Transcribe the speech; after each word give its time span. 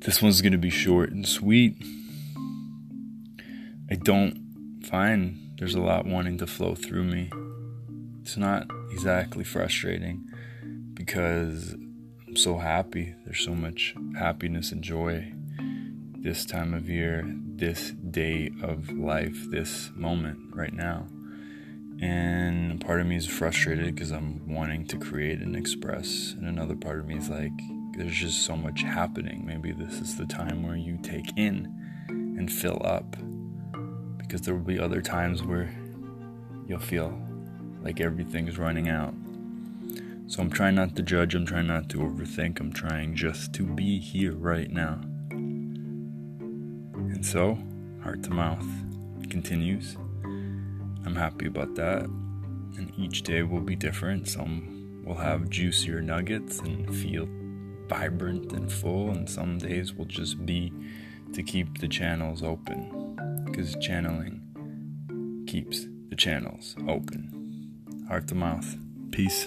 This 0.00 0.20
one's 0.20 0.40
going 0.40 0.52
to 0.52 0.58
be 0.58 0.70
short 0.70 1.10
and 1.12 1.26
sweet. 1.26 1.76
I 3.90 3.94
don't 3.94 4.80
find 4.84 5.38
there's 5.58 5.74
a 5.74 5.80
lot 5.80 6.06
wanting 6.06 6.38
to 6.38 6.46
flow 6.46 6.74
through 6.74 7.04
me. 7.04 7.30
It's 8.22 8.36
not 8.36 8.66
exactly 8.90 9.44
frustrating 9.44 10.28
because 10.94 11.74
I'm 12.26 12.36
so 12.36 12.58
happy. 12.58 13.14
There's 13.24 13.44
so 13.44 13.54
much 13.54 13.94
happiness 14.18 14.72
and 14.72 14.82
joy 14.82 15.32
this 16.18 16.46
time 16.46 16.72
of 16.72 16.88
year, 16.88 17.24
this 17.56 17.90
day 17.90 18.50
of 18.62 18.90
life, 18.90 19.36
this 19.50 19.90
moment 19.94 20.38
right 20.54 20.72
now. 20.72 21.06
And 22.00 22.80
part 22.80 23.00
of 23.00 23.06
me 23.06 23.16
is 23.16 23.26
frustrated 23.26 23.94
because 23.94 24.10
I'm 24.10 24.52
wanting 24.52 24.86
to 24.86 24.98
create 24.98 25.40
and 25.40 25.54
express, 25.54 26.34
and 26.36 26.48
another 26.48 26.74
part 26.74 26.98
of 26.98 27.06
me 27.06 27.16
is 27.16 27.28
like, 27.28 27.52
there's 27.96 28.14
just 28.14 28.42
so 28.42 28.56
much 28.56 28.82
happening. 28.82 29.44
Maybe 29.44 29.72
this 29.72 30.00
is 30.00 30.16
the 30.16 30.26
time 30.26 30.62
where 30.62 30.76
you 30.76 30.98
take 31.02 31.36
in 31.36 31.66
and 32.08 32.50
fill 32.50 32.80
up 32.84 33.16
because 34.18 34.40
there 34.42 34.54
will 34.54 34.64
be 34.64 34.78
other 34.78 35.02
times 35.02 35.42
where 35.42 35.70
you'll 36.66 36.78
feel 36.78 37.16
like 37.82 38.00
everything's 38.00 38.58
running 38.58 38.88
out. 38.88 39.14
So 40.26 40.40
I'm 40.40 40.50
trying 40.50 40.76
not 40.76 40.96
to 40.96 41.02
judge, 41.02 41.34
I'm 41.34 41.44
trying 41.44 41.66
not 41.66 41.90
to 41.90 41.98
overthink, 41.98 42.58
I'm 42.60 42.72
trying 42.72 43.14
just 43.14 43.52
to 43.54 43.64
be 43.64 43.98
here 43.98 44.32
right 44.32 44.70
now. 44.70 45.00
And 47.12 47.26
so, 47.26 47.58
heart 48.02 48.22
to 48.22 48.30
mouth 48.30 48.66
continues. 49.28 49.96
I'm 51.04 51.16
happy 51.16 51.46
about 51.46 51.74
that. 51.74 52.04
And 52.04 52.92
each 52.96 53.22
day 53.22 53.42
will 53.42 53.60
be 53.60 53.76
different. 53.76 54.28
Some 54.28 55.02
will 55.04 55.16
have 55.16 55.50
juicier 55.50 56.00
nuggets 56.00 56.60
and 56.60 56.94
feel 56.94 57.26
vibrant 57.92 58.52
and 58.52 58.72
full, 58.72 59.10
and 59.10 59.28
some 59.28 59.58
days 59.58 59.92
will 59.92 60.06
just 60.06 60.46
be 60.46 60.72
to 61.34 61.42
keep 61.42 61.78
the 61.78 61.88
channels 61.88 62.42
open 62.42 63.44
because 63.44 63.76
channeling 63.80 64.40
keeps 65.46 65.86
the 66.08 66.16
channels 66.16 66.74
open. 66.88 67.74
Heart 68.08 68.28
to 68.28 68.34
mouth. 68.34 68.78
Peace. 69.10 69.46